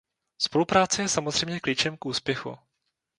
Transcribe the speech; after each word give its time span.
Spolupráce 0.37 1.01
je 1.01 1.09
samozřejmě 1.09 1.59
klíčem 1.59 1.97
k 1.97 2.05
úspěchu. 2.05 2.57